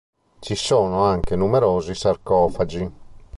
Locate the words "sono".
0.55-1.03